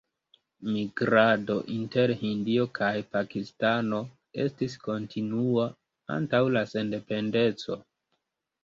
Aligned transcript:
Migrado 0.75 1.57
inter 1.73 2.13
Hindio 2.21 2.65
kaj 2.81 2.89
Pakistano 3.17 4.01
estis 4.47 4.79
kontinua 4.89 5.71
antaŭ 6.19 6.45
la 6.59 6.67
sendependeco. 6.75 7.81